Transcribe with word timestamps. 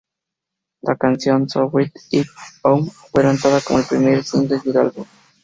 La 0.81 0.95
canción 0.95 1.47
"So 1.47 1.69
Bring 1.69 1.91
It 2.09 2.25
On" 2.63 2.87
fue 2.89 3.21
lanzada 3.21 3.61
como 3.61 3.77
el 3.77 3.85
primer 3.85 4.23
single 4.23 4.59
del 4.61 4.77
álbum. 4.77 5.05